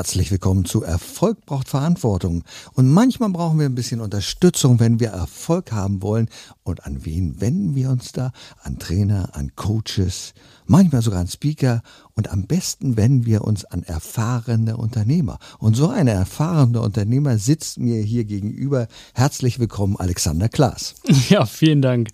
[0.00, 2.42] Herzlich willkommen zu Erfolg braucht Verantwortung.
[2.72, 6.30] Und manchmal brauchen wir ein bisschen Unterstützung, wenn wir Erfolg haben wollen.
[6.62, 8.32] Und an wen wenden wir uns da?
[8.62, 10.32] An Trainer, an Coaches,
[10.64, 11.82] manchmal sogar an Speaker.
[12.14, 15.38] Und am besten wenden wir uns an erfahrene Unternehmer.
[15.58, 18.88] Und so ein erfahrener Unternehmer sitzt mir hier gegenüber.
[19.12, 20.94] Herzlich willkommen, Alexander Klaas.
[21.28, 22.08] Ja, vielen Dank.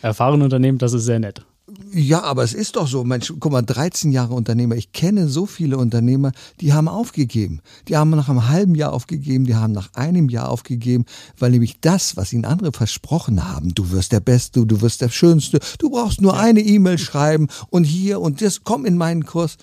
[0.00, 1.44] Erfahrene Unternehmen, das ist sehr nett.
[1.92, 4.76] Ja, aber es ist doch so, Mensch, guck mal, 13 Jahre Unternehmer.
[4.76, 7.60] Ich kenne so viele Unternehmer, die haben aufgegeben.
[7.88, 11.04] Die haben nach einem halben Jahr aufgegeben, die haben nach einem Jahr aufgegeben,
[11.38, 15.08] weil nämlich das, was ihnen andere versprochen haben, du wirst der Beste, du wirst der
[15.08, 19.56] Schönste, du brauchst nur eine E-Mail schreiben und hier und das, komm in meinen Kurs.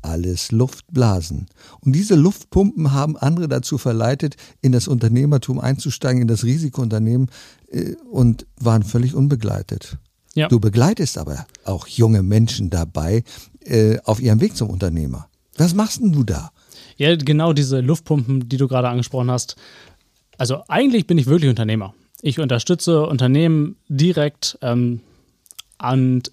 [0.00, 1.46] Alles Luftblasen.
[1.80, 7.28] Und diese Luftpumpen haben andere dazu verleitet, in das Unternehmertum einzusteigen, in das Risikounternehmen
[7.70, 9.98] äh, und waren völlig unbegleitet.
[10.38, 10.48] Ja.
[10.48, 13.24] Du begleitest aber auch junge Menschen dabei
[13.64, 15.28] äh, auf ihrem Weg zum Unternehmer.
[15.56, 16.52] Was machst denn du da?
[16.96, 19.56] Ja, genau diese Luftpumpen, die du gerade angesprochen hast.
[20.36, 21.92] Also eigentlich bin ich wirklich Unternehmer.
[22.22, 25.00] Ich unterstütze Unternehmen direkt ähm,
[25.82, 26.30] und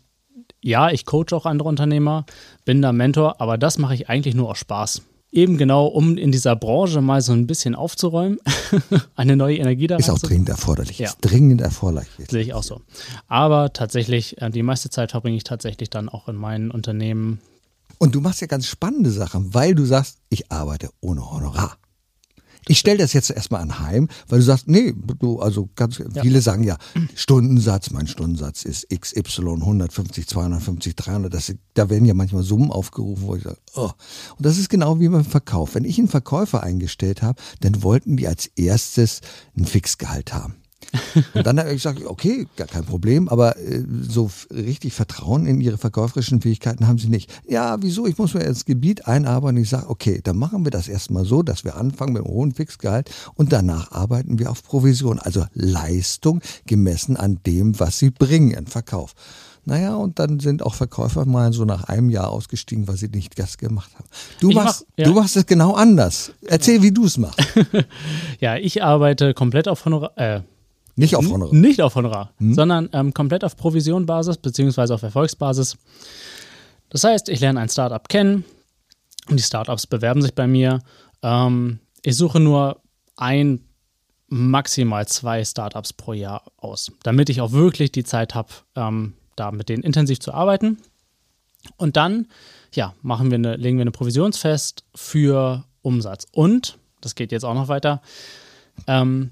[0.62, 2.26] ja, ich coache auch andere Unternehmer,
[2.64, 5.02] bin da Mentor, aber das mache ich eigentlich nur aus Spaß
[5.36, 8.40] eben genau, um in dieser Branche mal so ein bisschen aufzuräumen,
[9.16, 10.98] eine neue Energie da Ist auch dringend erforderlich.
[10.98, 11.08] Ja.
[11.08, 12.10] Ist dringend erforderlich.
[12.30, 12.82] Sehe ich auch so.
[13.28, 17.40] Aber tatsächlich, äh, die meiste Zeit verbringe ich tatsächlich dann auch in meinen Unternehmen.
[17.98, 21.78] Und du machst ja ganz spannende Sachen, weil du sagst, ich arbeite ohne Honorar.
[22.68, 26.22] Ich stelle das jetzt erstmal anheim, weil du sagst, nee, du, also ganz ja.
[26.22, 26.78] viele sagen ja,
[27.16, 33.28] Stundensatz, mein Stundensatz ist XY 150, 250, 300, das, da werden ja manchmal Summen aufgerufen,
[33.28, 33.92] wo ich sage, oh.
[34.38, 35.76] Und das ist genau wie beim Verkauf.
[35.76, 39.22] Wenn ich einen Verkäufer eingestellt habe, dann wollten die als erstes
[39.56, 40.56] ein Fixgehalt haben.
[41.34, 45.62] Und dann habe ich gesagt, okay, gar kein Problem, aber äh, so richtig Vertrauen in
[45.62, 47.32] ihre verkäuferischen Fähigkeiten haben sie nicht.
[47.48, 48.08] Ja, wieso?
[48.08, 51.26] Ich muss mir ins Gebiet einarbeiten und ich sage, okay, dann machen wir das erstmal
[51.26, 55.46] so, dass wir anfangen mit einem hohen Fixgehalt und danach arbeiten wir auf Provision, also
[55.54, 59.14] Leistung gemessen an dem, was sie bringen im Verkauf.
[59.68, 63.38] Naja, und dann sind auch Verkäufer mal so nach einem Jahr ausgestiegen, weil sie nicht
[63.40, 64.06] das gemacht haben.
[64.40, 65.06] Du, machst, mach, ja.
[65.06, 66.32] du machst es genau anders.
[66.46, 67.40] Erzähl, wie du es machst.
[68.40, 70.12] ja, ich arbeite komplett auf Honorar.
[70.18, 70.42] Äh,
[70.96, 71.54] nicht auf Honorar.
[71.54, 72.54] Nicht auf Honorar, hm?
[72.54, 75.78] sondern ähm, komplett auf Provisionbasis beziehungsweise auf Erfolgsbasis.
[76.90, 78.46] Das heißt, ich lerne ein Startup kennen
[79.30, 80.82] und die Startups bewerben sich bei mir.
[81.22, 82.82] Ähm, ich suche nur
[83.18, 83.62] ein,
[84.28, 89.52] maximal zwei Startups pro Jahr aus, damit ich auch wirklich die Zeit habe, ähm, da
[89.52, 90.78] mit denen intensiv zu arbeiten.
[91.78, 92.28] Und dann,
[92.74, 96.26] ja, machen wir eine, legen wir eine Provisionsfest für Umsatz.
[96.32, 98.02] Und, das geht jetzt auch noch weiter,
[98.88, 99.32] ähm,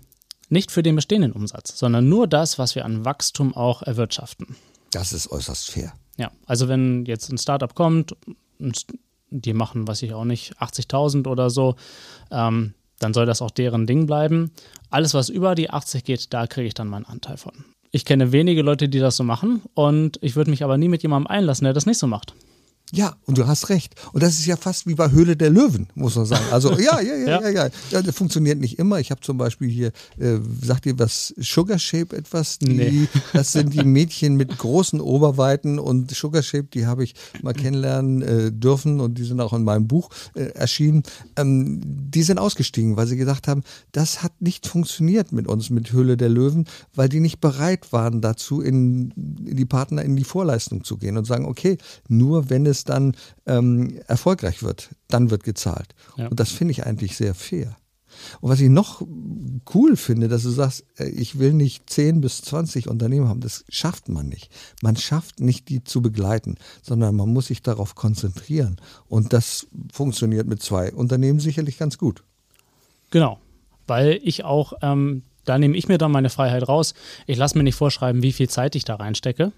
[0.53, 4.55] nicht für den bestehenden Umsatz, sondern nur das, was wir an Wachstum auch erwirtschaften.
[4.91, 5.93] Das ist äußerst fair.
[6.17, 8.15] Ja, also wenn jetzt ein Startup kommt,
[9.31, 11.75] die machen, weiß ich auch nicht, 80.000 oder so,
[12.31, 14.51] ähm, dann soll das auch deren Ding bleiben.
[14.89, 17.65] Alles, was über die 80 geht, da kriege ich dann meinen Anteil von.
[17.91, 21.03] Ich kenne wenige Leute, die das so machen und ich würde mich aber nie mit
[21.03, 22.33] jemandem einlassen, der das nicht so macht.
[22.95, 23.95] Ja, und du hast recht.
[24.11, 26.45] Und das ist ja fast wie bei Höhle der Löwen, muss man sagen.
[26.51, 27.69] Also ja, ja, ja, ja, ja.
[27.89, 28.01] ja.
[28.03, 28.99] das funktioniert nicht immer.
[28.99, 29.87] Ich habe zum Beispiel hier,
[30.19, 32.59] äh, sagt ihr was, Sugar Shape etwas?
[32.59, 33.07] Die, nee.
[33.33, 38.21] Das sind die Mädchen mit großen Oberweiten und Sugar Shape, die habe ich mal kennenlernen
[38.21, 41.01] äh, dürfen und die sind auch in meinem Buch äh, erschienen.
[41.35, 45.91] Ähm, die sind ausgestiegen, weil sie gesagt haben, das hat nicht funktioniert mit uns, mit
[45.93, 50.23] Höhle der Löwen, weil die nicht bereit waren dazu, in, in die Partner in die
[50.23, 55.43] Vorleistung zu gehen und sagen, okay, nur wenn es dann ähm, erfolgreich wird, dann wird
[55.43, 55.95] gezahlt.
[56.17, 56.27] Ja.
[56.27, 57.75] Und das finde ich eigentlich sehr fair.
[58.41, 59.01] Und was ich noch
[59.73, 63.65] cool finde, dass du sagst, äh, ich will nicht 10 bis 20 Unternehmen haben, das
[63.69, 64.51] schafft man nicht.
[64.81, 68.77] Man schafft nicht, die zu begleiten, sondern man muss sich darauf konzentrieren.
[69.07, 72.23] Und das funktioniert mit zwei Unternehmen sicherlich ganz gut.
[73.11, 73.39] Genau,
[73.87, 76.93] weil ich auch, ähm, da nehme ich mir dann meine Freiheit raus.
[77.27, 79.51] Ich lasse mir nicht vorschreiben, wie viel Zeit ich da reinstecke.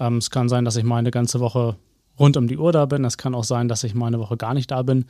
[0.00, 1.76] Ähm, es kann sein, dass ich mal eine ganze Woche
[2.18, 3.04] rund um die Uhr da bin.
[3.04, 5.06] Es kann auch sein, dass ich mal eine Woche gar nicht da bin.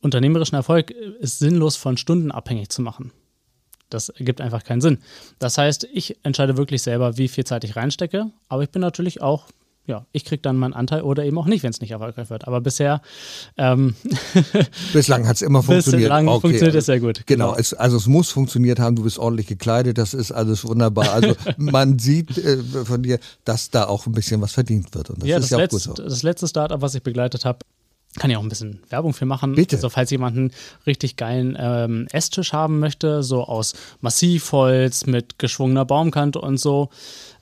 [0.00, 3.12] Unternehmerischen Erfolg ist sinnlos von Stunden abhängig zu machen.
[3.88, 4.98] Das ergibt einfach keinen Sinn.
[5.38, 9.20] Das heißt, ich entscheide wirklich selber, wie viel Zeit ich reinstecke, aber ich bin natürlich
[9.20, 9.48] auch
[9.86, 12.46] ja, ich kriege dann meinen Anteil oder eben auch nicht, wenn es nicht erfolgreich wird.
[12.46, 13.02] Aber bisher.
[13.56, 13.94] Ähm,
[14.92, 16.02] Bislang hat es immer funktioniert.
[16.08, 16.40] Bislang okay.
[16.40, 17.26] funktioniert es sehr gut.
[17.26, 17.58] Genau, genau.
[17.58, 21.12] Es, also es muss funktioniert haben, du bist ordentlich gekleidet, das ist alles wunderbar.
[21.12, 25.10] Also man sieht äh, von dir, dass da auch ein bisschen was verdient wird.
[25.10, 26.04] Und das ja, ist das ja auch letzt, gut so.
[26.04, 27.58] Das letzte Startup, was ich begleitet habe,
[28.18, 29.54] kann ja auch ein bisschen Werbung für machen.
[29.54, 29.76] Bitte.
[29.76, 30.52] Also falls jemand einen
[30.86, 36.90] richtig geilen ähm, Esstisch haben möchte, so aus Massivholz mit geschwungener Baumkante und so.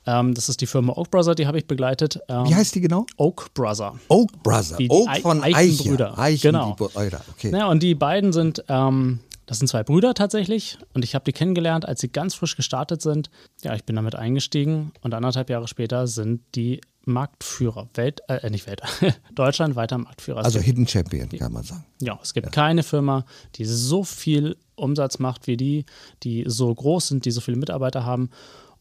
[0.07, 2.19] Ähm, das ist die Firma Oak Brother, die habe ich begleitet.
[2.29, 3.05] Ähm, Wie heißt die genau?
[3.17, 3.95] Oak Brother.
[4.09, 4.77] Oak Brother.
[4.79, 5.57] Die- die Oak von Eiche.
[5.57, 6.19] Eichenbrüder.
[6.19, 6.77] Eichen, Genau.
[6.79, 7.21] die Brüder.
[7.37, 7.51] Okay.
[7.57, 9.19] Ja, und die beiden sind, ähm,
[9.51, 10.79] das sind zwei Brüder tatsächlich.
[10.95, 13.31] Und ich habe die kennengelernt, als sie ganz frisch gestartet sind.
[13.65, 18.69] Ja, ich bin damit eingestiegen und anderthalb Jahre später sind die Marktführer, Welt, äh, nicht
[18.69, 18.81] Welt,
[19.35, 20.39] Deutschland weiter Marktführer.
[20.39, 21.85] Es Also gibt, Hidden Champion, kann man sagen.
[22.01, 23.25] ja, es gibt keine Firma,
[23.57, 25.85] die so viel Umsatz macht wie die,
[26.23, 28.31] die so groß sind, die so viele Mitarbeiter haben.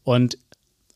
[0.04, 0.38] Und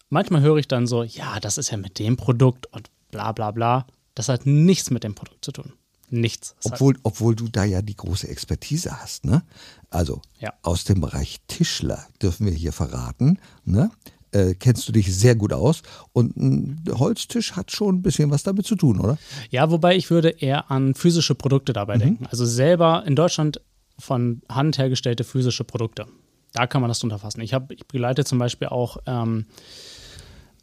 [0.08, 3.50] manchmal höre ich dann so, ja, das ist ja mit dem Produkt und bla bla
[3.50, 3.88] bla.
[4.14, 5.72] Das hat nichts mit dem Produkt zu tun.
[6.10, 6.54] Nichts.
[6.64, 9.42] Obwohl, obwohl du da ja die große Expertise hast, ne?
[9.90, 10.52] Also Ja.
[10.62, 13.90] aus dem Bereich Tischler dürfen wir hier verraten, ne?
[14.32, 18.42] Äh, kennst du dich sehr gut aus und ein Holztisch hat schon ein bisschen was
[18.42, 19.16] damit zu tun, oder?
[19.50, 22.26] Ja, wobei ich würde eher an physische Produkte dabei denken.
[22.26, 23.60] Also selber in Deutschland
[23.98, 26.06] von Hand hergestellte physische Produkte.
[26.52, 27.40] Da kann man das drunter fassen.
[27.42, 29.46] Ich, hab, ich begleite zum Beispiel auch ähm,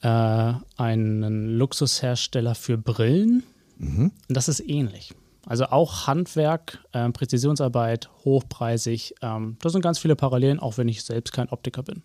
[0.01, 3.43] äh, einen Luxushersteller für Brillen.
[3.79, 5.13] Und das ist ähnlich.
[5.45, 9.15] Also auch Handwerk, äh, Präzisionsarbeit, hochpreisig.
[9.21, 12.03] Ähm, da sind ganz viele Parallelen, auch wenn ich selbst kein Optiker bin.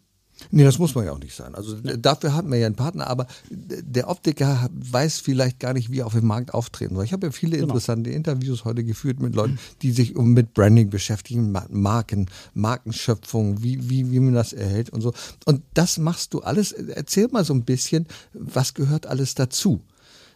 [0.50, 1.54] Nee, das muss man ja auch nicht sein.
[1.54, 5.90] Also d- dafür hat man ja einen Partner, aber der Optiker weiß vielleicht gar nicht,
[5.90, 7.04] wie er auf dem Markt auftreten soll.
[7.06, 11.52] Ich habe ja viele interessante Interviews heute geführt mit Leuten, die sich mit Branding beschäftigen,
[11.52, 15.14] Ma- Marken, Markenschöpfung, wie, wie, wie man das erhält und so.
[15.46, 16.72] Und das machst du alles.
[16.72, 19.80] Erzähl mal so ein bisschen, was gehört alles dazu,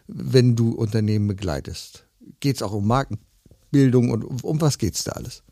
[0.07, 2.05] wenn du Unternehmen begleitest?
[2.41, 5.43] Geht es auch um Markenbildung und um, um was geht es da alles?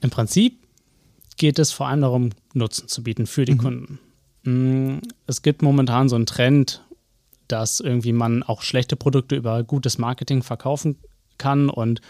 [0.00, 0.64] Im Prinzip
[1.36, 3.98] geht es vor allem darum, Nutzen zu bieten für die Kunden.
[4.44, 6.84] Mm, Es gibt momentan so einen Trend,
[7.48, 10.96] dass irgendwie man auch schlechte Produkte über gutes Marketing verkaufen
[11.38, 12.00] kann und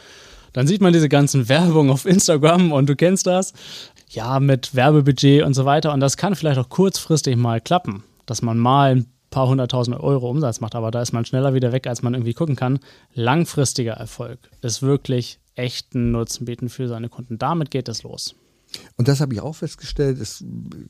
[0.53, 3.53] dann sieht man diese ganzen Werbung auf Instagram und du kennst das.
[4.09, 5.93] Ja, mit Werbebudget und so weiter.
[5.93, 10.31] Und das kann vielleicht auch kurzfristig mal klappen, dass man mal ein paar hunderttausend Euro
[10.31, 12.79] Umsatz macht, aber da ist man schneller wieder weg, als man irgendwie gucken kann.
[13.13, 17.37] Langfristiger Erfolg ist wirklich echten Nutzen bieten für seine Kunden.
[17.37, 18.35] Damit geht es los.
[18.97, 20.19] Und das habe ich auch festgestellt.
[20.21, 20.43] Es,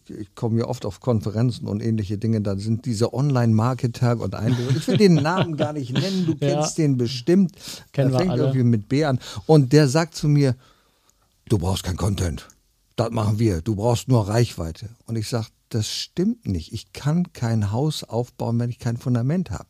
[0.09, 2.41] ich komme ja oft auf Konferenzen und ähnliche Dinge.
[2.41, 4.77] Da sind diese Online-Marketer und Einbildung.
[4.77, 6.25] Ich will den Namen gar nicht nennen.
[6.27, 6.55] Du Ja.
[6.55, 7.51] kennst den bestimmt.
[7.93, 8.43] Kennen der fängt alle.
[8.45, 9.19] irgendwie mit B an.
[9.47, 10.55] Und der sagt zu mir:
[11.49, 12.47] Du brauchst kein Content.
[12.97, 13.61] Das machen wir.
[13.63, 14.89] Du brauchst nur Reichweite.
[15.07, 16.73] Und ich sage: Das stimmt nicht.
[16.73, 19.69] Ich kann kein Haus aufbauen, wenn ich kein Fundament habe.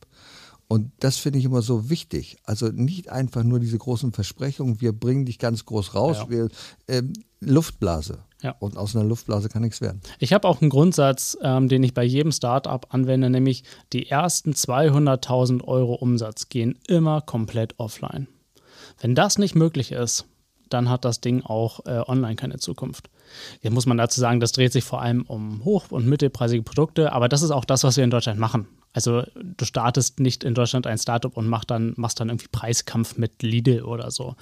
[0.69, 2.37] Und das finde ich immer so wichtig.
[2.43, 6.29] Also nicht einfach nur diese großen Versprechungen, wir bringen dich ganz groß raus, Ja.
[6.29, 6.49] wir,
[6.89, 8.19] ähm, Luftblase.
[8.41, 8.51] Ja.
[8.59, 10.01] Und aus einer Luftblase kann nichts werden.
[10.19, 13.63] Ich habe auch einen Grundsatz, ähm, den ich bei jedem Startup anwende, nämlich
[13.93, 18.27] die ersten 200.000 Euro Umsatz gehen immer komplett offline.
[18.99, 20.25] Wenn das nicht möglich ist,
[20.69, 23.09] dann hat das Ding auch äh, online keine Zukunft.
[23.61, 27.11] Jetzt muss man dazu sagen, das dreht sich vor allem um hoch- und mittelpreisige Produkte,
[27.13, 28.67] aber das ist auch das, was wir in Deutschland machen.
[28.93, 33.17] Also du startest nicht in Deutschland ein Startup und machst dann, machst dann irgendwie Preiskampf
[33.17, 34.35] mit Lidl oder so.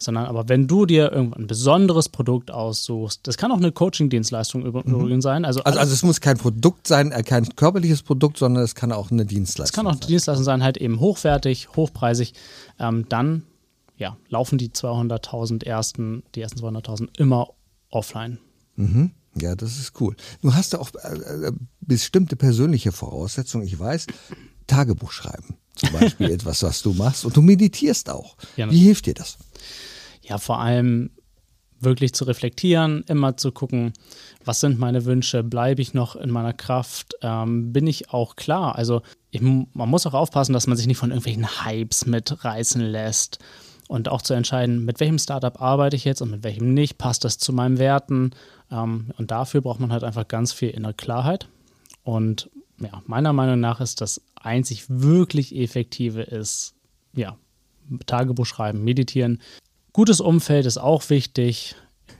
[0.00, 4.64] Sondern aber wenn du dir irgendwann ein besonderes Produkt aussuchst, das kann auch eine Coaching-Dienstleistung
[4.66, 5.44] üb- übrigens sein.
[5.44, 5.66] Also, Mhm.
[5.66, 9.10] Also, also es muss kein Produkt sein, äh, kein körperliches Produkt, sondern es kann auch
[9.12, 10.08] eine Dienstleistung es kann auch eine sein.
[10.08, 12.34] Dienstleistung sein, halt eben hochwertig, hochpreisig.
[12.80, 13.44] Ähm, dann
[14.04, 17.48] ja, laufen die 200.000 ersten, die ersten 200.000 immer
[17.88, 18.38] offline.
[18.76, 19.12] Mhm.
[19.34, 20.14] Ja, das ist cool.
[20.42, 23.66] Du hast ja auch äh, äh, bestimmte persönliche Voraussetzungen.
[23.66, 24.06] Ich weiß,
[24.66, 27.24] Tagebuch schreiben zum Beispiel etwas, was du machst.
[27.24, 28.36] Und du meditierst auch.
[28.58, 29.38] Ja, Wie hilft dir das?
[30.20, 31.10] ja, vor allem
[31.80, 33.92] wirklich zu reflektieren, immer zu gucken,
[34.44, 38.76] was sind meine Wünsche, bleibe ich noch in meiner Kraft, ähm, bin ich auch klar.
[38.76, 43.38] Also ich, man muss auch aufpassen, dass man sich nicht von irgendwelchen Hypes mitreißen lässt
[43.88, 47.24] und auch zu entscheiden, mit welchem Startup arbeite ich jetzt und mit welchem nicht, passt
[47.24, 48.30] das zu meinen Werten.
[48.70, 51.48] Ähm, und dafür braucht man halt einfach ganz viel innere Klarheit.
[52.02, 52.50] Und
[52.80, 56.74] ja, meiner Meinung nach ist das einzig wirklich effektive ist,
[57.14, 57.36] ja,
[58.06, 59.40] Tagebuch schreiben, meditieren.
[59.92, 61.76] Gutes Umfeld ist auch wichtig.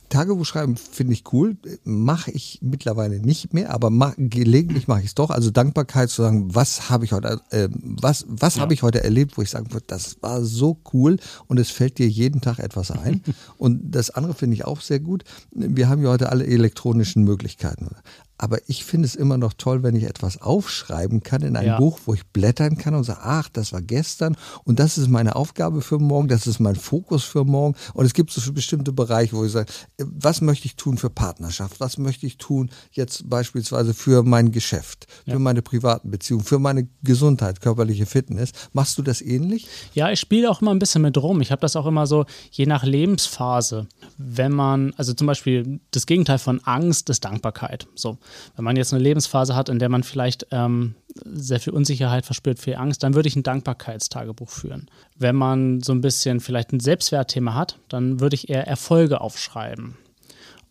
[0.09, 5.07] Tagebuch schreiben finde ich cool, mache ich mittlerweile nicht mehr, aber mach, gelegentlich mache ich
[5.07, 5.31] es doch.
[5.31, 9.37] Also Dankbarkeit zu sagen, was habe ich heute, äh, was, was habe ich heute erlebt,
[9.37, 12.91] wo ich sagen würde, das war so cool und es fällt dir jeden Tag etwas
[12.91, 13.23] ein.
[13.59, 15.25] und das andere finde ich auch sehr gut.
[15.51, 17.89] Wir haben ja heute alle elektronischen Möglichkeiten.
[18.37, 21.79] Aber ich finde es immer noch toll, wenn ich etwas aufschreiben kann in ein Ja.
[21.79, 25.37] Buch, wo ich blättern kann und sage, ach, das war gestern und das ist meine
[25.37, 27.77] Aufgabe für morgen, das ist mein Fokus für morgen.
[27.95, 31.11] Und es gibt so bestimmte Bereiche, wo ich sage, äh, was möchte ich tun für
[31.11, 36.59] Partnerschaft, was möchte ich tun jetzt beispielsweise für mein Geschäft, für meine privaten Beziehungen, für
[36.59, 38.51] meine Gesundheit, körperliche Fitness.
[38.73, 39.67] Machst du das ähnlich?
[39.95, 41.41] Ja, ich spiele auch immer ein bisschen mit rum.
[41.41, 43.87] Ich habe das auch immer so, je nach Lebensphase.
[44.19, 47.87] Wenn man, also zum Beispiel das Gegenteil von Angst ist Dankbarkeit.
[47.95, 48.19] So,
[48.57, 52.59] wenn man jetzt eine Lebensphase hat, in der man vielleicht ähm, sehr viel Unsicherheit verspürt,
[52.59, 54.87] viel Angst, dann würde ich ein Dankbarkeitstagebuch führen.
[55.17, 59.97] Wenn man so ein bisschen vielleicht ein Selbstwertthema hat, dann würde ich eher Erfolge aufschreiben.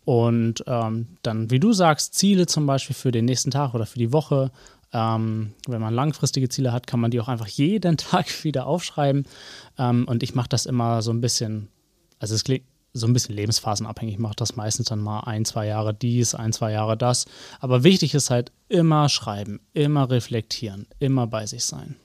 [0.04, 3.98] Und ähm, dann, wie du sagst, Ziele zum Beispiel für den nächsten Tag oder für
[3.98, 4.50] die Woche.
[4.92, 9.26] Ähm, wenn man langfristige Ziele hat, kann man die auch einfach jeden Tag wieder aufschreiben.
[9.78, 11.68] Ähm, und ich mache das immer so ein bisschen,
[12.18, 12.64] also es klingt
[12.94, 14.14] so ein bisschen lebensphasenabhängig.
[14.14, 17.26] Ich mache das meistens dann mal ein, zwei Jahre dies, ein, zwei Jahre das.
[17.60, 21.96] Aber wichtig ist halt immer schreiben, immer reflektieren, immer bei sich sein.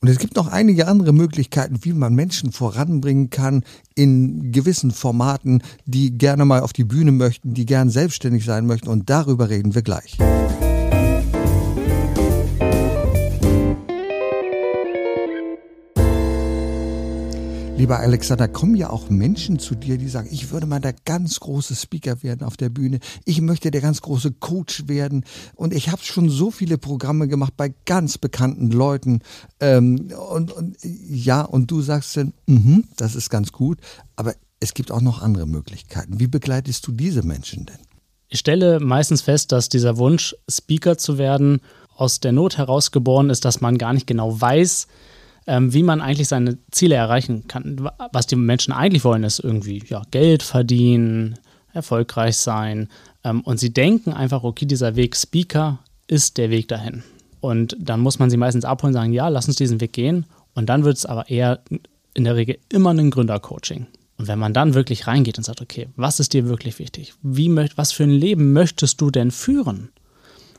[0.00, 3.64] Und es gibt noch einige andere Möglichkeiten, wie man Menschen voranbringen kann
[3.96, 8.88] in gewissen Formaten, die gerne mal auf die Bühne möchten, die gern selbstständig sein möchten.
[8.88, 10.16] Und darüber reden wir gleich.
[17.78, 21.38] Lieber Alexander, kommen ja auch Menschen zu dir, die sagen, ich würde mal der ganz
[21.38, 22.98] große Speaker werden auf der Bühne.
[23.24, 25.24] Ich möchte der ganz große Coach werden.
[25.54, 29.20] Und ich habe schon so viele Programme gemacht bei ganz bekannten Leuten.
[29.60, 33.78] Ähm, und, und ja, und du sagst dann, mhm, das ist ganz gut.
[34.16, 36.18] Aber es gibt auch noch andere Möglichkeiten.
[36.18, 37.78] Wie begleitest du diese Menschen denn?
[38.28, 41.60] Ich stelle meistens fest, dass dieser Wunsch, Speaker zu werden,
[41.94, 44.88] aus der Not heraus geboren ist, dass man gar nicht genau weiß,
[45.48, 47.90] ähm, wie man eigentlich seine Ziele erreichen kann.
[48.12, 51.36] Was die Menschen eigentlich wollen, ist irgendwie ja, Geld verdienen,
[51.72, 52.88] erfolgreich sein.
[53.24, 57.02] Ähm, und sie denken einfach, okay, dieser Weg Speaker ist der Weg dahin.
[57.40, 60.26] Und dann muss man sie meistens abholen und sagen, ja, lass uns diesen Weg gehen.
[60.54, 61.60] Und dann wird es aber eher
[62.12, 63.86] in der Regel immer ein Gründercoaching.
[64.18, 67.14] Und wenn man dann wirklich reingeht und sagt, okay, was ist dir wirklich wichtig?
[67.22, 69.90] Wie möcht, was für ein Leben möchtest du denn führen?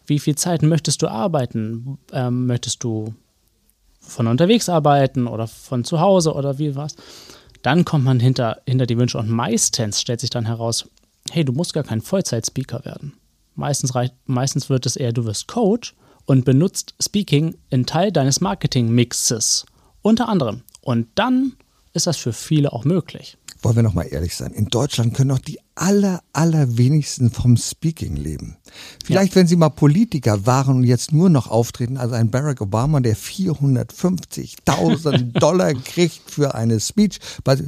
[0.08, 2.00] Wie viel Zeit möchtest du arbeiten?
[2.12, 3.14] Ähm, möchtest du
[4.00, 6.96] von unterwegs arbeiten oder von zu Hause oder wie was?
[7.62, 10.88] Dann kommt man hinter, hinter die Wünsche und meistens stellt sich dann heraus,
[11.32, 13.14] hey, du musst gar kein Vollzeit-Speaker werden.
[13.56, 15.94] Meistens, reicht, meistens wird es eher, du wirst Coach
[16.26, 19.66] und benutzt Speaking in Teil deines Marketing-Mixes.
[20.02, 20.64] Unter anderem.
[20.82, 21.54] Und dann
[21.94, 23.38] ist das für viele auch möglich.
[23.62, 24.54] Wollen wir noch mal ehrlich sein?
[24.54, 28.58] In Deutschland können noch die aller, allerwenigsten vom Speaking leben.
[29.04, 29.38] Vielleicht, ja.
[29.38, 33.16] wenn sie mal Politiker waren und jetzt nur noch auftreten, also ein Barack Obama, der
[33.16, 37.20] 450.000 Dollar kriegt für eine Speech,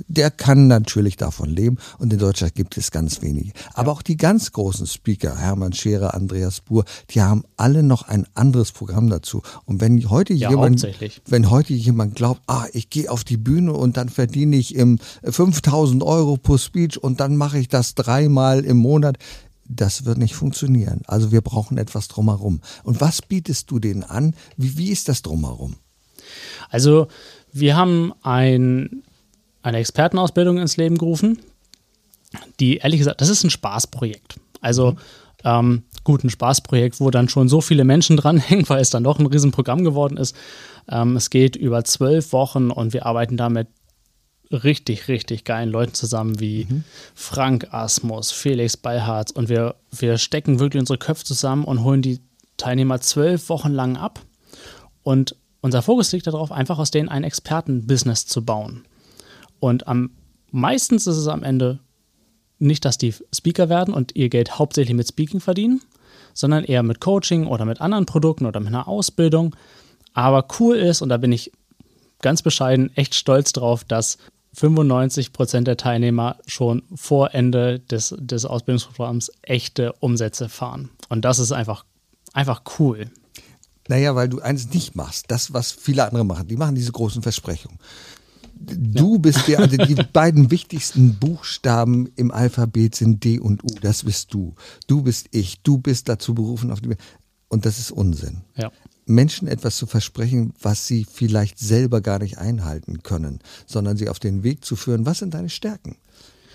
[0.08, 3.54] der kann natürlich davon leben und in Deutschland gibt es ganz wenige.
[3.74, 3.94] Aber ja.
[3.94, 8.74] auch die ganz großen Speaker, Hermann Scherer, Andreas Buhr, die haben alle noch ein anderes
[8.74, 9.42] Programm dazu.
[9.66, 10.86] Und wenn heute ja, jemand,
[11.28, 15.00] wenn heute jemand glaubt, ah, ich gehe auf die Bühne und dann verdiene ich im
[15.24, 19.18] 5000 Euro pro Speech und dann mache ich das dreimal im Monat.
[19.66, 21.02] Das wird nicht funktionieren.
[21.08, 22.62] Also wir brauchen etwas drumherum.
[22.84, 24.36] Und was bietest du denen an?
[24.58, 25.76] Wie, wie ist das drumherum?
[26.70, 27.08] Also
[27.54, 29.04] wir haben ein,
[29.62, 31.40] eine Expertenausbildung ins Leben gerufen,
[32.60, 34.40] die ehrlich gesagt, das ist ein Spaßprojekt.
[34.62, 34.98] Also mhm.
[35.44, 39.20] ähm, gut, ein Spaßprojekt, wo dann schon so viele Menschen dranhängen, weil es dann doch
[39.20, 40.36] ein Riesenprogramm geworden ist.
[40.90, 43.68] Ähm, es geht über zwölf Wochen und wir arbeiten damit
[44.52, 46.84] richtig, richtig geilen Leuten zusammen wie mhm.
[47.16, 52.20] Frank Asmus, Felix Beilharz und wir, wir stecken wirklich unsere Köpfe zusammen und holen die
[52.58, 54.22] Teilnehmer zwölf Wochen lang ab.
[55.04, 58.86] Und unser Fokus liegt darauf, einfach aus denen ein Expertenbusiness zu bauen.
[59.60, 60.12] Und am
[60.52, 61.80] meistens ist es am Ende
[62.60, 65.82] nicht, dass die Speaker werden und ihr Geld hauptsächlich mit Speaking verdienen,
[66.34, 69.56] sondern eher mit Coaching oder mit anderen Produkten oder mit einer Ausbildung.
[70.14, 71.52] Aber cool ist, und da bin ich
[72.22, 74.18] ganz bescheiden echt stolz drauf, dass
[74.54, 80.90] 95 Prozent der Teilnehmer schon vor Ende des, des Ausbildungsprogramms echte Umsätze fahren.
[81.10, 81.86] Und das ist einfach,
[82.34, 83.10] einfach cool.
[83.88, 86.48] Naja, weil du eins nicht machst, das, was viele andere machen.
[86.48, 87.80] Die machen diese großen Versprechungen.
[88.56, 89.20] Du ja.
[89.20, 93.68] bist der, also die beiden wichtigsten Buchstaben im Alphabet sind D und U.
[93.82, 94.56] Das bist du.
[94.88, 95.62] Du bist ich.
[95.62, 96.96] Du bist dazu berufen auf die.
[97.48, 98.42] Und das ist Unsinn.
[98.56, 98.72] Ja.
[99.06, 104.20] Menschen etwas zu versprechen, was sie vielleicht selber gar nicht einhalten können, sondern sie auf
[104.20, 105.98] den Weg zu führen, was sind deine Stärken?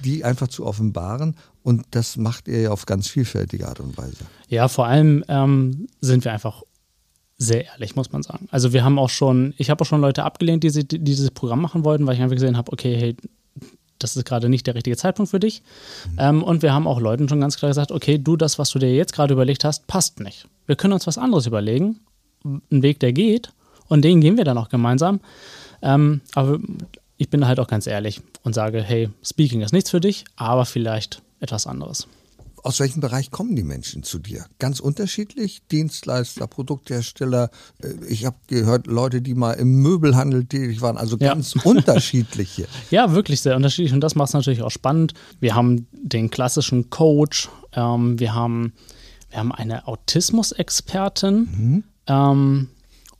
[0.04, 4.24] Die einfach zu offenbaren und das macht ihr ja auf ganz vielfältige Art und Weise.
[4.48, 6.62] Ja, vor allem ähm, sind wir einfach
[7.38, 8.48] sehr ehrlich, muss man sagen.
[8.50, 11.60] Also wir haben auch schon, ich habe auch schon Leute abgelehnt, die, die dieses Programm
[11.60, 13.16] machen wollten, weil ich einfach gesehen habe, okay, hey,
[13.98, 15.62] das ist gerade nicht der richtige Zeitpunkt für dich.
[16.12, 16.18] Mhm.
[16.18, 18.78] Ähm, und wir haben auch Leuten schon ganz klar gesagt, okay, du, das, was du
[18.78, 20.46] dir jetzt gerade überlegt hast, passt nicht.
[20.66, 22.00] Wir können uns was anderes überlegen,
[22.70, 23.52] einen Weg, der geht,
[23.88, 25.20] und den gehen wir dann auch gemeinsam.
[25.82, 26.58] Ähm, aber
[27.16, 30.64] ich bin halt auch ganz ehrlich und sage, hey, Speaking ist nichts für dich, aber
[30.64, 32.06] vielleicht etwas anderes.
[32.62, 34.44] Aus welchem Bereich kommen die Menschen zu dir?
[34.58, 35.62] Ganz unterschiedlich?
[35.70, 37.50] Dienstleister, Produkthersteller.
[37.80, 41.62] Äh, ich habe gehört, Leute, die mal im Möbelhandel tätig waren, also ganz ja.
[41.64, 42.66] unterschiedliche.
[42.90, 45.14] Ja, wirklich sehr unterschiedlich und das macht es natürlich auch spannend.
[45.38, 48.72] Wir haben den klassischen Coach, ähm, wir, haben,
[49.30, 51.36] wir haben eine Autismus-Expertin.
[51.36, 51.84] Mhm.
[52.06, 52.68] Ähm,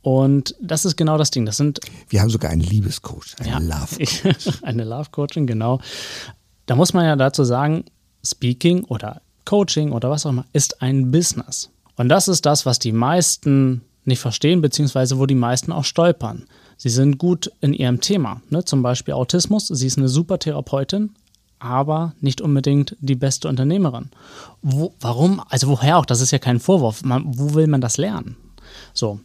[0.01, 1.45] und das ist genau das Ding.
[1.45, 1.79] Das sind.
[2.09, 4.59] Wir haben sogar einen Liebescoach, einen ja, Love Coach.
[4.61, 5.81] eine Love Coaching, genau.
[6.65, 7.85] Da muss man ja dazu sagen,
[8.25, 11.69] Speaking oder Coaching oder was auch immer, ist ein Business.
[11.95, 16.45] Und das ist das, was die meisten nicht verstehen, beziehungsweise wo die meisten auch stolpern.
[16.77, 18.63] Sie sind gut in ihrem Thema, ne?
[18.63, 19.67] zum Beispiel Autismus.
[19.67, 21.15] Sie ist eine super Therapeutin,
[21.59, 24.09] aber nicht unbedingt die beste Unternehmerin.
[24.61, 25.41] Wo, warum?
[25.49, 26.05] Also woher auch?
[26.05, 27.03] Das ist ja kein Vorwurf.
[27.03, 28.37] Man, wo will man das lernen?
[28.97, 29.19] So.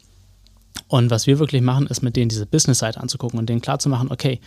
[0.88, 4.41] Und was wir wirklich machen, ist mit denen diese Business-Seite anzugucken und denen klarzumachen, okay,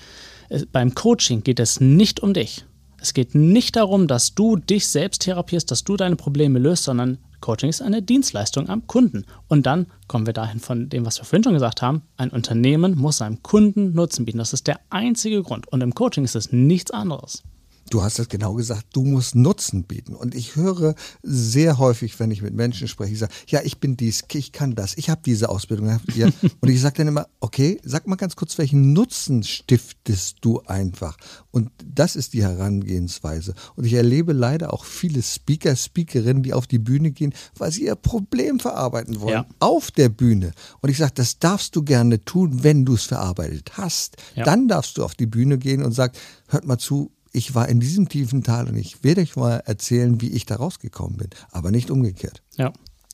[0.71, 2.65] beim Coaching geht es nicht um dich.
[3.01, 7.17] Es geht nicht darum, dass du dich selbst therapierst, dass du deine Probleme löst, sondern
[7.41, 9.25] Coaching ist eine Dienstleistung am Kunden.
[9.47, 12.03] Und dann kommen wir dahin von dem, was wir vorhin schon gesagt haben.
[12.17, 14.37] Ein Unternehmen muss seinem Kunden Nutzen bieten.
[14.37, 15.67] Das ist der einzige Grund.
[15.67, 17.43] Und im Coaching ist es nichts anderes.
[17.89, 20.15] Du hast es genau gesagt, du musst Nutzen bieten.
[20.15, 23.95] Und ich höre sehr häufig, wenn ich mit Menschen spreche, ich sage, ja, ich bin
[23.95, 25.99] dies, ich kann das, ich habe diese Ausbildung.
[26.15, 26.29] Ja.
[26.61, 31.17] Und ich sage dann immer, okay, sag mal ganz kurz, welchen Nutzen stiftest du einfach?
[31.51, 33.53] Und das ist die Herangehensweise.
[33.75, 37.85] Und ich erlebe leider auch viele Speaker, Speakerinnen, die auf die Bühne gehen, weil sie
[37.85, 39.33] ihr Problem verarbeiten wollen.
[39.33, 39.45] Ja.
[39.59, 40.53] Auf der Bühne.
[40.81, 44.17] Und ich sage, das darfst du gerne tun, wenn du es verarbeitet hast.
[44.35, 44.43] Ja.
[44.43, 46.13] Dann darfst du auf die Bühne gehen und sagen,
[46.47, 50.21] hört mal zu, ich war in diesem tiefen Tal und ich werde euch mal erzählen,
[50.21, 52.41] wie ich da rausgekommen bin, aber nicht umgekehrt.
[52.57, 52.71] Ja.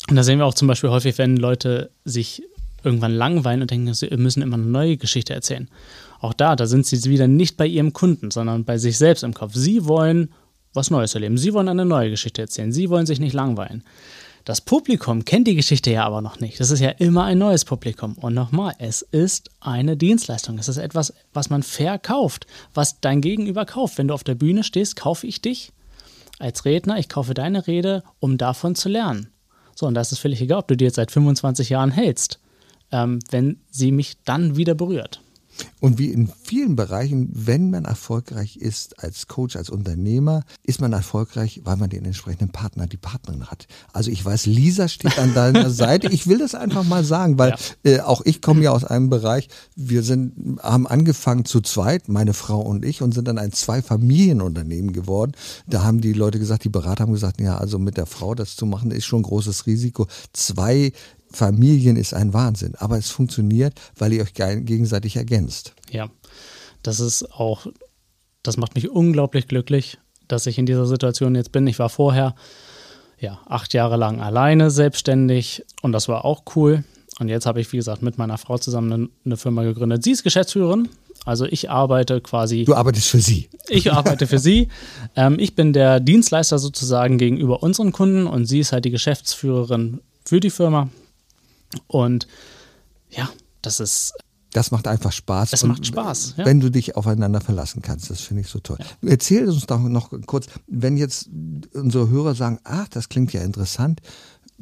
[0.10, 2.44] Und da sehen wir auch zum Beispiel häufig, wenn Leute sich
[2.84, 5.70] irgendwann langweilen und denken, sie müssen immer eine neue Geschichte erzählen.
[6.20, 9.34] Auch da, da sind sie wieder nicht bei ihrem Kunden, sondern bei sich selbst im
[9.34, 9.54] Kopf.
[9.56, 10.30] Sie wollen
[10.74, 11.38] was Neues erleben.
[11.38, 12.72] Sie wollen eine neue Geschichte erzählen.
[12.72, 13.84] Sie wollen sich nicht langweilen.
[14.46, 16.60] Das Publikum kennt die Geschichte ja aber noch nicht.
[16.60, 18.16] Das ist ja immer ein neues Publikum.
[18.16, 20.58] Und nochmal, es ist eine Dienstleistung.
[20.58, 23.98] Es ist etwas, was man verkauft, was dein Gegenüber kauft.
[23.98, 25.72] Wenn du auf der Bühne stehst, kaufe ich dich
[26.40, 29.30] als Redner, ich kaufe deine Rede, um davon zu lernen.
[29.76, 32.40] So, und da ist völlig egal, ob du die jetzt seit 25 Jahren hältst,
[32.92, 35.22] ähm, wenn sie mich dann wieder berührt.
[35.82, 40.94] Und wie in vielen Bereichen, wenn man erfolgreich ist als Coach, als Unternehmer, ist man
[40.94, 43.66] erfolgreich, weil man den entsprechenden Partner, die Partnerin hat.
[43.92, 46.08] Also ich weiß, Lisa steht an deiner Seite.
[46.10, 47.92] Ich will das einfach mal sagen, weil ja.
[47.92, 52.36] äh, auch ich komme ja aus einem Bereich, wir sind, haben angefangen zu zweit, meine
[52.36, 55.32] Frau und ich, und sind dann ein Zwei-Familienunternehmen geworden.
[55.66, 58.56] Da haben die Leute gesagt, die Berater haben gesagt, ja, also mit der Frau das
[58.56, 60.06] zu machen, ist schon ein großes Risiko.
[60.32, 60.94] Zwei
[61.32, 65.74] Familien ist ein Wahnsinn, aber es funktioniert, weil ihr euch gegenseitig ergänzt.
[65.90, 66.10] Ja,
[66.84, 67.68] das ist auch,
[68.44, 71.68] das macht mich unglaublich glücklich, dass ich in dieser Situation jetzt bin.
[71.68, 72.36] Ich war vorher
[73.20, 76.84] ja acht Jahre lang alleine selbstständig und das war auch cool.
[77.20, 80.04] Und jetzt habe ich, wie gesagt, mit meiner Frau zusammen eine, eine Firma gegründet.
[80.04, 80.90] Sie ist Geschäftsführerin
[81.26, 82.66] also ich arbeite quasi.
[82.66, 83.50] Du arbeitest für sie.
[83.70, 84.70] Ich arbeite für sie.
[85.16, 90.02] Ähm, ich bin der Dienstleister sozusagen gegenüber unseren Kunden und sie ist halt die Geschäftsführerin
[90.26, 90.90] für die Firma.
[91.88, 92.28] Und
[93.10, 93.30] ja,
[93.62, 94.14] das ist.
[94.54, 95.54] Das macht einfach Spaß.
[95.54, 96.36] Es macht Spaß.
[96.38, 96.46] Ja.
[96.46, 98.78] Wenn du dich aufeinander verlassen kannst, das finde ich so toll.
[98.80, 99.10] Ja.
[99.10, 101.30] Erzähl uns doch noch kurz, wenn jetzt
[101.74, 104.02] unsere Hörer sagen, ach, das klingt ja interessant,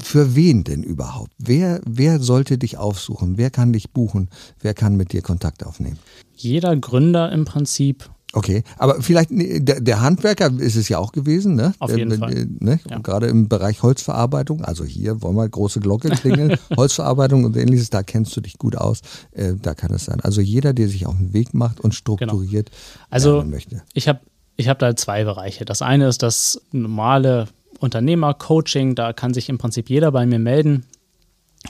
[0.02, 1.32] für wen denn überhaupt?
[1.40, 3.38] Wer, wer sollte dich aufsuchen?
[3.38, 4.30] Wer kann dich buchen?
[4.60, 6.00] Wer kann mit dir Kontakt aufnehmen?
[6.36, 11.56] Jeder Gründer im Prinzip Okay, aber vielleicht der, der, Handwerker ist es ja auch gewesen,
[11.56, 11.74] ne?
[11.80, 12.48] Auf jeden der, Fall.
[12.60, 12.80] Ne?
[12.88, 13.00] Ja.
[13.00, 18.04] Gerade im Bereich Holzverarbeitung, also hier wollen wir große Glocke klingeln, Holzverarbeitung und ähnliches, da
[18.04, 20.20] kennst du dich gut aus, äh, da kann es sein.
[20.22, 23.08] Also jeder, der sich auf den Weg macht und strukturiert genau.
[23.10, 23.82] also möchte.
[23.94, 24.20] Ich habe
[24.58, 25.66] ich hab da zwei Bereiche.
[25.66, 27.48] Das eine ist das normale
[27.80, 30.86] Unternehmer-Coaching, da kann sich im Prinzip jeder bei mir melden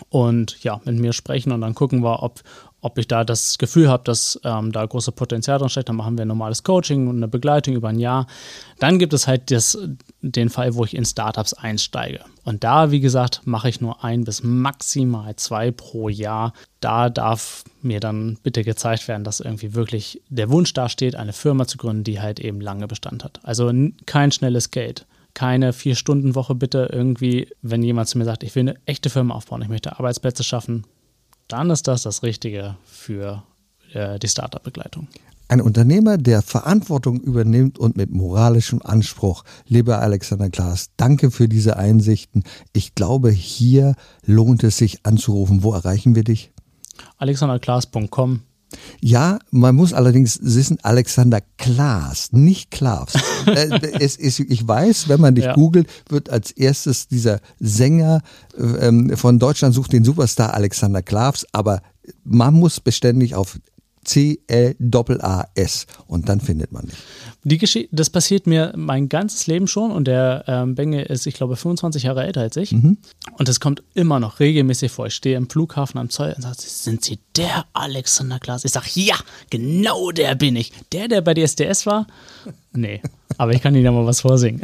[0.09, 2.41] und ja, mit mir sprechen und dann gucken wir, ob,
[2.81, 6.17] ob ich da das Gefühl habe, dass ähm, da große Potenzial drin steckt, dann machen
[6.17, 8.27] wir ein normales Coaching und eine Begleitung über ein Jahr.
[8.79, 9.77] Dann gibt es halt das,
[10.21, 12.21] den Fall, wo ich in Startups einsteige.
[12.45, 16.53] Und da, wie gesagt, mache ich nur ein bis maximal zwei pro Jahr.
[16.79, 21.67] Da darf mir dann bitte gezeigt werden, dass irgendwie wirklich der Wunsch dasteht, eine Firma
[21.67, 23.39] zu gründen, die halt eben lange Bestand hat.
[23.43, 23.71] Also
[24.05, 28.75] kein schnelles Geld keine Vier-Stunden-Woche bitte irgendwie, wenn jemand zu mir sagt, ich will eine
[28.85, 30.85] echte Firma aufbauen, ich möchte Arbeitsplätze schaffen,
[31.49, 33.43] dann ist das das Richtige für
[33.93, 35.07] äh, die Startup-Begleitung.
[35.49, 39.43] Ein Unternehmer, der Verantwortung übernimmt und mit moralischem Anspruch.
[39.65, 42.43] Lieber Alexander Klaas, danke für diese Einsichten.
[42.71, 45.63] Ich glaube, hier lohnt es sich anzurufen.
[45.63, 46.51] Wo erreichen wir dich?
[47.17, 48.41] alexanderklaas.com
[49.01, 53.13] ja, man muss allerdings wissen, Alexander Klaas, nicht Klaas.
[53.45, 55.53] Äh, es ist, ich weiß, wenn man dich ja.
[55.53, 58.21] googelt, wird als erstes dieser Sänger
[58.57, 61.81] ähm, von Deutschland sucht den Superstar Alexander Klaas, aber
[62.23, 63.59] man muss beständig auf
[64.03, 66.97] C-L-A-S und dann findet man dich.
[67.43, 71.35] Die Geschichte, das passiert mir mein ganzes Leben schon und der ähm, Benge ist, ich
[71.35, 72.73] glaube, 25 Jahre älter als ich.
[72.73, 72.97] Mhm.
[73.37, 75.07] Und es kommt immer noch regelmäßig vor.
[75.07, 78.65] Ich stehe im Flughafen am Zoll und sage, sind Sie der Alexander Klaas?
[78.65, 79.15] Ich sage, ja,
[79.49, 80.73] genau der bin ich.
[80.91, 82.07] Der, der bei DSDS war?
[82.73, 83.01] Nee,
[83.37, 84.61] aber ich kann Ihnen ja mal was vorsingen.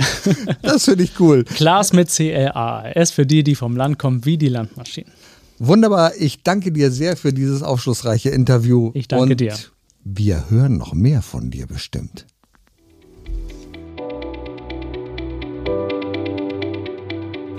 [0.62, 1.46] Das finde ich cool.
[1.46, 5.12] Klaas mit C-L-A-S für die, die vom Land kommen, wie die Landmaschinen.
[5.58, 6.14] Wunderbar.
[6.20, 8.92] Ich danke dir sehr für dieses aufschlussreiche Interview.
[8.94, 9.56] Ich danke und dir.
[10.04, 12.28] Wir hören noch mehr von dir bestimmt.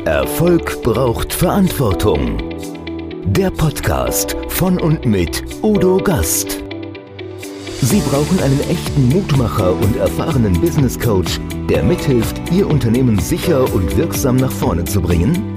[0.04, 2.38] Erfolg braucht Verantwortung.
[3.32, 6.62] Der Podcast von und mit Udo Gast.
[7.82, 13.96] Sie brauchen einen echten Mutmacher und erfahrenen Business Coach, der mithilft, Ihr Unternehmen sicher und
[13.96, 15.56] wirksam nach vorne zu bringen?